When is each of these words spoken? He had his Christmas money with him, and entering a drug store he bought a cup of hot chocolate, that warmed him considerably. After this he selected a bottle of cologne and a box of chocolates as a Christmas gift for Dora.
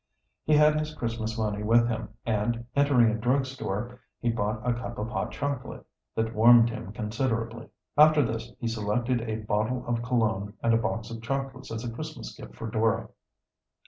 He 0.45 0.53
had 0.55 0.79
his 0.79 0.95
Christmas 0.95 1.37
money 1.37 1.61
with 1.61 1.87
him, 1.87 2.09
and 2.25 2.65
entering 2.75 3.11
a 3.11 3.17
drug 3.19 3.45
store 3.45 3.99
he 4.19 4.31
bought 4.31 4.67
a 4.67 4.73
cup 4.73 4.97
of 4.97 5.09
hot 5.09 5.29
chocolate, 5.31 5.85
that 6.15 6.33
warmed 6.33 6.71
him 6.71 6.91
considerably. 6.91 7.69
After 7.95 8.25
this 8.25 8.51
he 8.57 8.67
selected 8.67 9.21
a 9.21 9.35
bottle 9.43 9.85
of 9.85 10.01
cologne 10.01 10.55
and 10.63 10.73
a 10.73 10.77
box 10.77 11.11
of 11.11 11.21
chocolates 11.21 11.71
as 11.71 11.85
a 11.85 11.91
Christmas 11.91 12.33
gift 12.35 12.55
for 12.55 12.65
Dora. 12.67 13.09